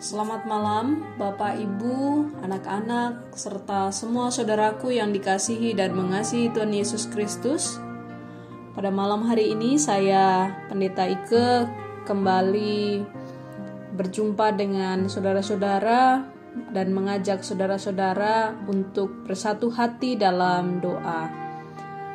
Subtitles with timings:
[0.00, 7.76] Selamat malam, Bapak, Ibu, anak-anak, serta semua saudaraku yang dikasihi dan mengasihi Tuhan Yesus Kristus.
[8.72, 11.68] Pada malam hari ini, saya, Pendeta Ike,
[12.08, 13.04] kembali
[13.92, 16.24] berjumpa dengan saudara-saudara
[16.72, 21.28] dan mengajak saudara-saudara untuk bersatu hati dalam doa.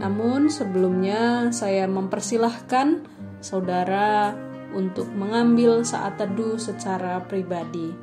[0.00, 3.04] Namun, sebelumnya saya mempersilahkan
[3.44, 4.32] saudara
[4.76, 7.96] untuk mengambil saat teduh secara pribadi.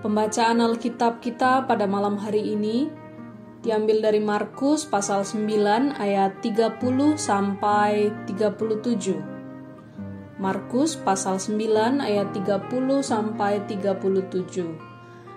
[0.00, 2.88] Pembacaan Alkitab kita pada malam hari ini
[3.60, 6.80] diambil dari Markus pasal 9 ayat 30
[7.20, 9.20] sampai 37.
[10.40, 14.72] Markus pasal 9 ayat 30 sampai 37.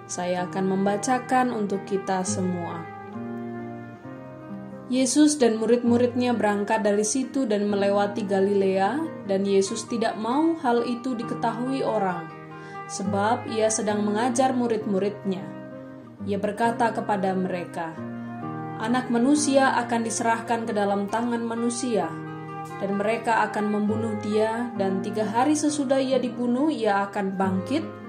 [0.08, 2.92] Saya akan membacakan untuk kita semua.
[4.93, 11.17] Yesus dan murid-muridnya berangkat dari situ dan melewati Galilea, dan Yesus tidak mau hal itu
[11.17, 12.30] diketahui orang,
[12.85, 15.41] sebab ia sedang mengajar murid-muridnya.
[16.30, 17.97] Ia berkata kepada mereka,
[18.85, 22.13] "Anak manusia akan diserahkan ke dalam tangan manusia,
[22.78, 28.03] dan mereka akan membunuh dia, dan tiga hari sesudah ia dibunuh, ia akan bangkit."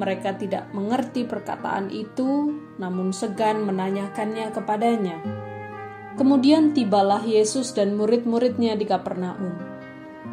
[0.00, 5.20] Mereka tidak mengerti perkataan itu, namun segan menanyakannya kepadanya.
[6.16, 9.60] Kemudian tibalah Yesus dan murid-muridnya di Kapernaum.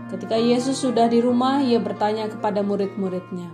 [0.08, 3.52] Ketika Yesus sudah di rumah, ia bertanya kepada murid-muridnya,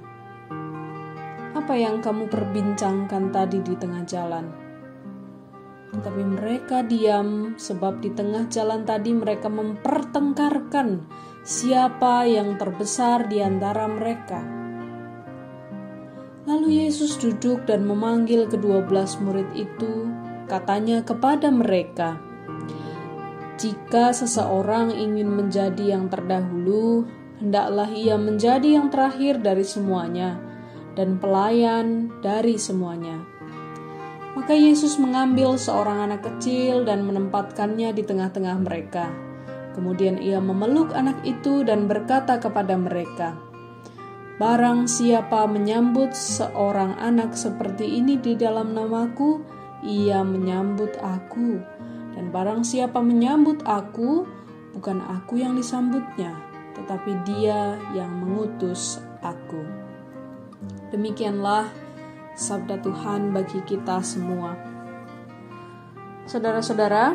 [1.58, 4.46] "Apa yang kamu perbincangkan tadi di tengah jalan?"
[5.94, 11.06] Tetapi mereka diam, sebab di tengah jalan tadi mereka mempertengkarkan
[11.42, 14.63] siapa yang terbesar di antara mereka.
[16.54, 20.06] Lalu Yesus duduk dan memanggil kedua belas murid itu,
[20.46, 22.22] katanya kepada mereka,
[23.58, 27.10] "Jika seseorang ingin menjadi yang terdahulu,
[27.42, 30.38] hendaklah ia menjadi yang terakhir dari semuanya
[30.94, 33.26] dan pelayan dari semuanya."
[34.38, 39.10] Maka Yesus mengambil seorang anak kecil dan menempatkannya di tengah-tengah mereka.
[39.74, 43.42] Kemudian ia memeluk anak itu dan berkata kepada mereka,
[44.34, 49.46] Barang siapa menyambut seorang anak seperti ini di dalam namaku,
[49.86, 51.62] ia menyambut aku.
[52.18, 54.26] Dan barang siapa menyambut aku,
[54.74, 56.34] bukan aku yang disambutnya,
[56.74, 59.62] tetapi dia yang mengutus aku.
[60.90, 61.70] Demikianlah
[62.34, 64.58] sabda Tuhan bagi kita semua.
[66.26, 67.14] Saudara-saudara,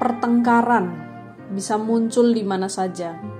[0.00, 0.96] pertengkaran
[1.52, 3.31] bisa muncul di mana saja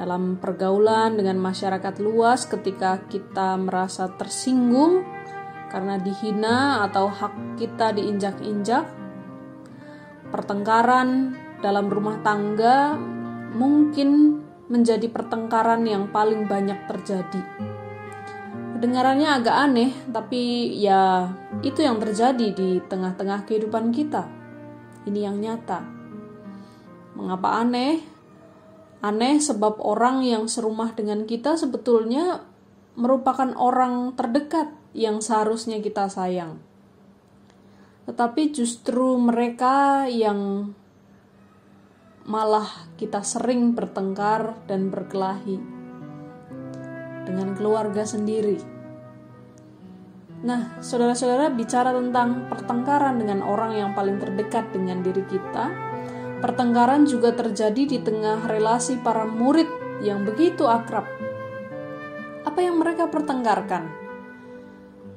[0.00, 5.04] dalam pergaulan dengan masyarakat luas ketika kita merasa tersinggung
[5.68, 8.88] karena dihina atau hak kita diinjak-injak.
[10.32, 12.96] Pertengkaran dalam rumah tangga
[13.52, 14.40] mungkin
[14.72, 17.42] menjadi pertengkaran yang paling banyak terjadi.
[18.80, 21.28] Kedengarannya agak aneh, tapi ya
[21.60, 24.24] itu yang terjadi di tengah-tengah kehidupan kita.
[25.04, 25.84] Ini yang nyata.
[27.12, 28.19] Mengapa aneh?
[29.00, 32.44] Aneh sebab orang yang serumah dengan kita sebetulnya
[33.00, 36.60] merupakan orang terdekat yang seharusnya kita sayang.
[38.04, 40.72] Tetapi justru mereka yang
[42.28, 42.68] malah
[43.00, 45.56] kita sering bertengkar dan berkelahi
[47.24, 48.60] dengan keluarga sendiri.
[50.40, 55.89] Nah, saudara-saudara bicara tentang pertengkaran dengan orang yang paling terdekat dengan diri kita,
[56.40, 59.68] Pertengkaran juga terjadi di tengah relasi para murid
[60.00, 61.04] yang begitu akrab.
[62.48, 63.92] Apa yang mereka pertengkarkan?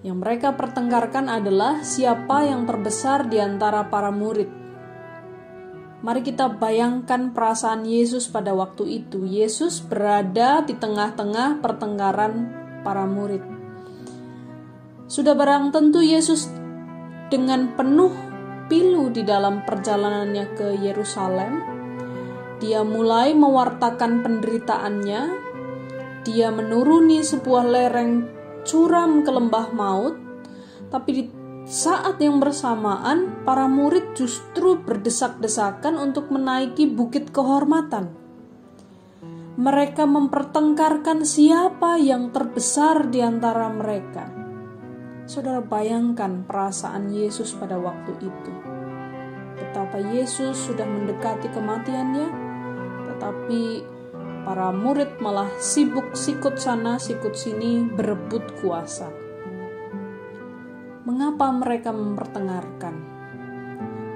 [0.03, 4.51] Yang mereka pertengkarkan adalah siapa yang terbesar di antara para murid.
[6.03, 9.23] Mari kita bayangkan perasaan Yesus pada waktu itu.
[9.23, 12.51] Yesus berada di tengah-tengah pertengkaran
[12.83, 13.39] para murid.
[15.07, 16.51] Sudah barang tentu Yesus
[17.31, 18.11] dengan penuh
[18.67, 21.53] pilu di dalam perjalanannya ke Yerusalem.
[22.63, 25.21] Dia mulai mewartakan penderitaannya.
[26.23, 28.23] Dia menuruni sebuah lereng
[28.63, 30.15] curam ke lembah maut,
[30.87, 31.23] tapi di
[31.63, 38.11] saat yang bersamaan para murid justru berdesak-desakan untuk menaiki bukit kehormatan.
[39.53, 44.42] Mereka mempertengkarkan siapa yang terbesar di antara mereka.
[45.23, 48.53] Saudara bayangkan perasaan Yesus pada waktu itu.
[49.55, 52.27] Betapa Yesus sudah mendekati kematiannya,
[53.07, 53.61] tetapi
[54.43, 59.07] para murid malah sibuk sikut sana, sikut sini, berebut kuasa.
[61.07, 62.95] Mengapa mereka mempertengarkan?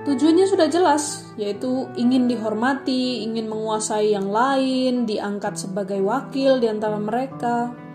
[0.03, 6.99] Tujuannya sudah jelas, yaitu ingin dihormati, ingin menguasai yang lain, diangkat sebagai wakil di antara
[6.99, 7.86] mereka.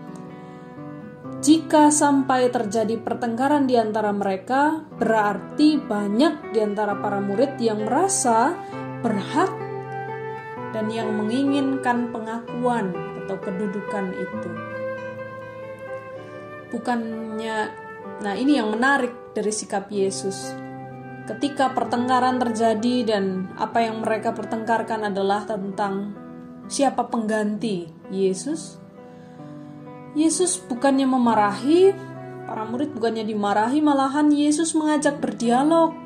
[1.43, 8.55] Jika sampai terjadi pertengkaran di antara mereka, berarti banyak di antara para murid yang merasa
[9.03, 9.51] berhak
[10.71, 14.49] dan yang menginginkan pengakuan atau kedudukan itu.
[16.71, 17.57] Bukannya,
[18.23, 20.55] nah ini yang menarik dari sikap Yesus.
[21.27, 26.15] Ketika pertengkaran terjadi dan apa yang mereka pertengkarkan adalah tentang
[26.71, 28.82] siapa pengganti Yesus.
[30.13, 31.89] Yesus bukannya memarahi,
[32.45, 35.97] para murid bukannya dimarahi, malahan Yesus mengajak berdialog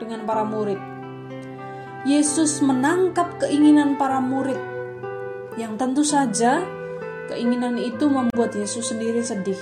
[0.00, 0.80] dengan para murid.
[2.08, 4.56] Yesus menangkap keinginan para murid
[5.60, 6.64] yang tentu saja
[7.28, 9.60] keinginan itu membuat Yesus sendiri sedih.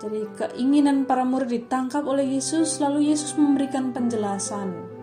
[0.00, 4.95] Jadi keinginan para murid ditangkap oleh Yesus lalu Yesus memberikan penjelasan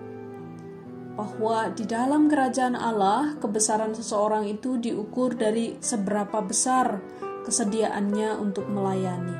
[1.14, 6.98] bahwa di dalam kerajaan Allah kebesaran seseorang itu diukur dari seberapa besar
[7.46, 9.38] kesediaannya untuk melayani.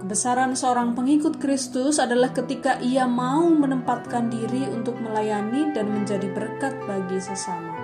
[0.00, 6.72] Kebesaran seorang pengikut Kristus adalah ketika ia mau menempatkan diri untuk melayani dan menjadi berkat
[6.88, 7.76] bagi sesama.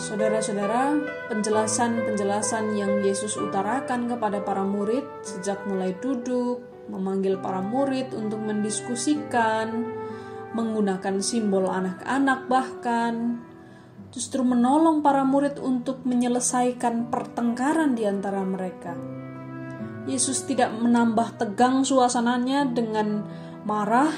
[0.00, 0.96] Saudara-saudara,
[1.28, 9.92] penjelasan-penjelasan yang Yesus utarakan kepada para murid sejak mulai duduk, memanggil para murid untuk mendiskusikan,
[10.52, 13.42] menggunakan simbol anak-anak bahkan,
[14.10, 19.20] justru menolong para murid untuk menyelesaikan pertengkaran di antara mereka
[20.08, 23.20] Yesus tidak menambah tegang suasananya dengan
[23.68, 24.08] marah,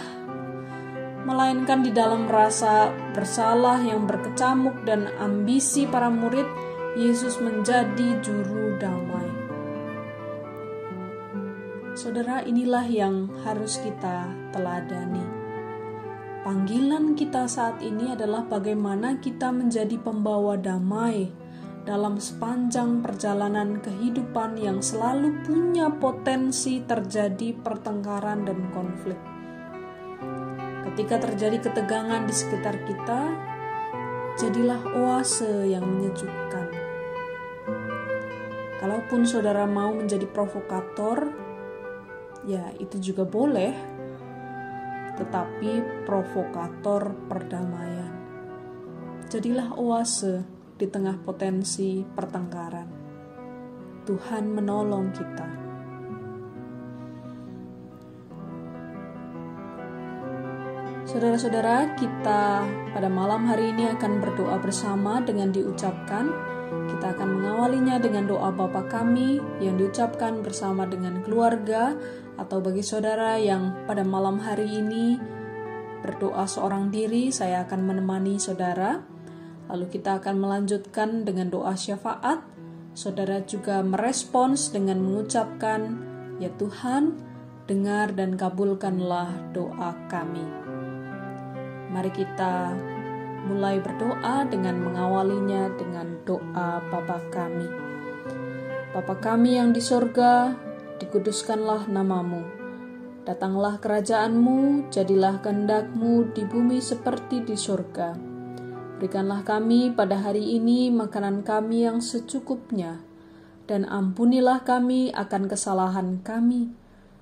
[1.26, 6.46] melainkan di dalam rasa bersalah yang berkecamuk dan ambisi para murid,
[6.94, 9.28] Yesus menjadi juru damai.
[11.92, 15.41] Saudara, inilah yang harus kita teladani.
[16.42, 21.30] Panggilan kita saat ini adalah bagaimana kita menjadi pembawa damai
[21.86, 29.14] dalam sepanjang perjalanan kehidupan yang selalu punya potensi terjadi pertengkaran dan konflik.
[30.90, 33.20] Ketika terjadi ketegangan di sekitar kita,
[34.42, 36.66] jadilah oase yang menyejukkan.
[38.82, 41.30] Kalaupun saudara mau menjadi provokator,
[42.42, 43.91] ya itu juga boleh,
[45.16, 48.12] tetapi provokator perdamaian.
[49.28, 50.44] Jadilah oase
[50.76, 52.88] di tengah potensi pertengkaran.
[54.02, 55.62] Tuhan menolong kita.
[61.12, 62.64] Saudara-saudara, kita
[62.96, 66.32] pada malam hari ini akan berdoa bersama dengan diucapkan.
[66.88, 71.92] Kita akan mengawalinya dengan doa Bapa kami yang diucapkan bersama dengan keluarga
[72.42, 75.14] atau bagi saudara yang pada malam hari ini
[76.02, 78.98] berdoa seorang diri, saya akan menemani saudara.
[79.70, 82.42] Lalu kita akan melanjutkan dengan doa syafaat.
[82.98, 86.02] Saudara juga merespons dengan mengucapkan,
[86.42, 87.14] "Ya Tuhan,
[87.70, 90.44] dengar dan kabulkanlah doa kami."
[91.94, 92.74] Mari kita
[93.46, 97.70] mulai berdoa dengan mengawalinya dengan doa Bapa kami.
[98.92, 100.52] Bapa kami yang di sorga,
[101.02, 102.46] dikuduskanlah namamu.
[103.26, 108.14] Datanglah kerajaanmu, jadilah kehendakmu di bumi seperti di sorga.
[109.02, 113.02] Berikanlah kami pada hari ini makanan kami yang secukupnya,
[113.66, 116.70] dan ampunilah kami akan kesalahan kami,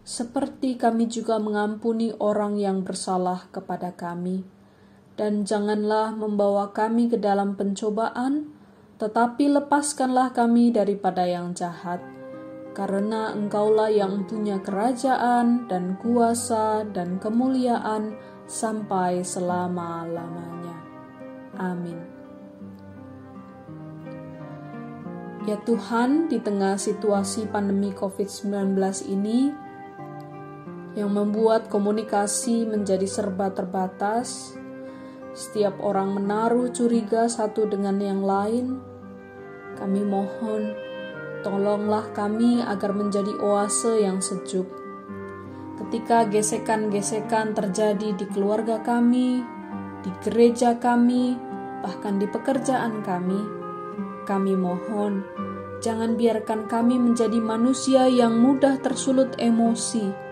[0.04, 4.44] seperti kami juga mengampuni orang yang bersalah kepada kami.
[5.16, 8.52] Dan janganlah membawa kami ke dalam pencobaan,
[8.96, 12.19] tetapi lepaskanlah kami daripada yang jahat.
[12.80, 18.16] Karena engkaulah yang punya kerajaan dan kuasa dan kemuliaan
[18.48, 20.80] sampai selama-lamanya.
[21.60, 22.00] Amin.
[25.44, 28.72] Ya Tuhan, di tengah situasi pandemi COVID-19
[29.12, 29.52] ini
[30.96, 34.56] yang membuat komunikasi menjadi serba terbatas,
[35.36, 38.80] setiap orang menaruh curiga satu dengan yang lain.
[39.76, 40.89] Kami mohon,
[41.40, 44.68] tolonglah kami agar menjadi oase yang sejuk.
[45.80, 49.40] Ketika gesekan-gesekan terjadi di keluarga kami,
[50.04, 51.36] di gereja kami,
[51.80, 53.40] bahkan di pekerjaan kami.
[54.28, 55.24] Kami mohon,
[55.80, 60.30] jangan biarkan kami menjadi manusia yang mudah tersulut emosi.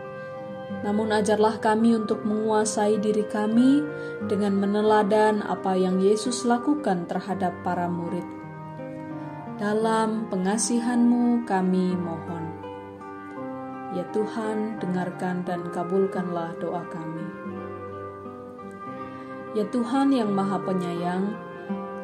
[0.85, 3.83] Namun ajarlah kami untuk menguasai diri kami
[4.31, 8.38] dengan meneladan apa yang Yesus lakukan terhadap para murid.
[9.59, 12.63] Dalam pengasihanmu kami mohon.
[13.91, 17.27] Ya Tuhan, dengarkan dan kabulkanlah doa kami.
[19.59, 21.35] Ya Tuhan yang Maha Penyayang,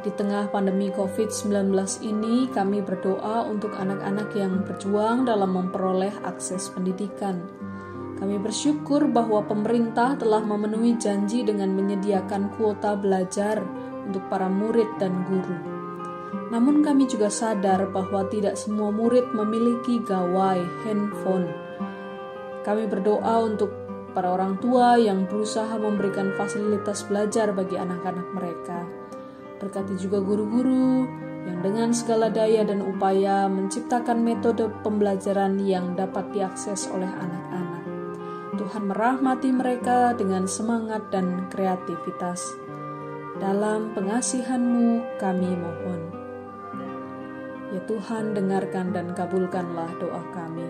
[0.02, 1.70] di tengah pandemi COVID-19
[2.02, 7.38] ini, kami berdoa untuk anak-anak yang berjuang dalam memperoleh akses pendidikan.
[8.18, 13.62] Kami bersyukur bahwa pemerintah telah memenuhi janji dengan menyediakan kuota belajar
[14.10, 15.73] untuk para murid dan guru.
[16.54, 21.50] Namun, kami juga sadar bahwa tidak semua murid memiliki gawai handphone.
[22.62, 23.74] Kami berdoa untuk
[24.14, 28.86] para orang tua yang berusaha memberikan fasilitas belajar bagi anak-anak mereka.
[29.58, 31.02] Berkati juga guru-guru
[31.44, 37.82] yang dengan segala daya dan upaya menciptakan metode pembelajaran yang dapat diakses oleh anak-anak.
[38.54, 42.54] Tuhan merahmati mereka dengan semangat dan kreativitas.
[43.42, 46.23] Dalam pengasihan-Mu kami mohon.
[47.74, 50.68] Ya Tuhan, dengarkan dan kabulkanlah doa kami.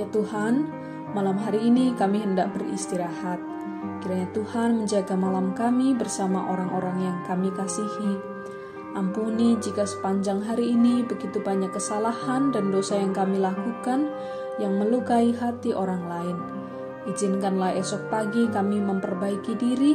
[0.00, 0.72] Ya Tuhan,
[1.14, 3.38] Malam hari ini kami hendak beristirahat.
[4.02, 8.18] Kiranya Tuhan menjaga malam kami bersama orang-orang yang kami kasihi.
[8.98, 14.10] Ampuni jika sepanjang hari ini begitu banyak kesalahan dan dosa yang kami lakukan
[14.58, 16.36] yang melukai hati orang lain.
[17.06, 19.94] Izinkanlah esok pagi kami memperbaiki diri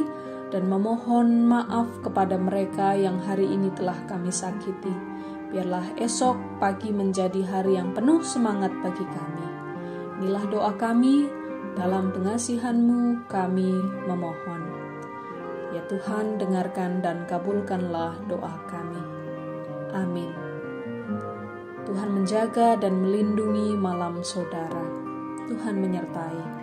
[0.50, 4.92] dan memohon maaf kepada mereka yang hari ini telah kami sakiti.
[5.50, 9.46] Biarlah esok pagi menjadi hari yang penuh semangat bagi kami.
[10.20, 11.26] Inilah doa kami,
[11.74, 13.72] dalam pengasihan-Mu kami
[14.06, 14.62] memohon.
[15.70, 19.02] Ya Tuhan, dengarkan dan kabulkanlah doa kami.
[19.94, 20.34] Amin.
[21.86, 24.82] Tuhan menjaga dan melindungi malam saudara.
[25.46, 26.59] Tuhan menyertai.